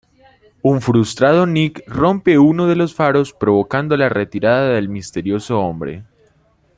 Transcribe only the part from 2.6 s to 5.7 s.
de los faros provocando la retirada del misterioso